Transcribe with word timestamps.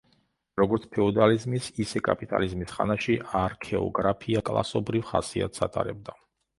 როგორც 0.61 0.87
ფეოდალიზმის, 0.95 1.67
ისე 1.85 2.01
კაპიტალიზმის 2.09 2.75
ხანაში 2.79 3.19
არქეოგრაფია 3.45 4.47
კლასობრივ 4.53 5.11
ხასიათს 5.15 5.69
ატარებდა. 5.71 6.23